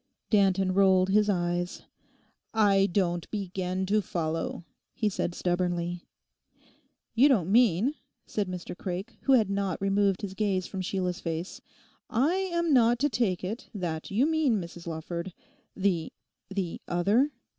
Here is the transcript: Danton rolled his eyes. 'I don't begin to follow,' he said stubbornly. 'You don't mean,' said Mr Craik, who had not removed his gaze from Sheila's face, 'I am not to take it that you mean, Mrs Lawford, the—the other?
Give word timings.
Danton 0.31 0.73
rolled 0.73 1.09
his 1.11 1.29
eyes. 1.29 1.83
'I 2.55 2.87
don't 2.91 3.29
begin 3.29 3.85
to 3.85 4.01
follow,' 4.01 4.63
he 4.95 5.09
said 5.09 5.35
stubbornly. 5.35 6.07
'You 7.13 7.29
don't 7.29 7.51
mean,' 7.51 7.93
said 8.25 8.47
Mr 8.47 8.75
Craik, 8.75 9.13
who 9.25 9.33
had 9.33 9.51
not 9.51 9.79
removed 9.79 10.23
his 10.23 10.33
gaze 10.33 10.65
from 10.65 10.81
Sheila's 10.81 11.19
face, 11.19 11.61
'I 12.09 12.33
am 12.33 12.73
not 12.73 12.97
to 12.97 13.09
take 13.09 13.43
it 13.43 13.69
that 13.75 14.09
you 14.09 14.25
mean, 14.25 14.59
Mrs 14.59 14.87
Lawford, 14.87 15.33
the—the 15.75 16.81
other? 16.87 17.29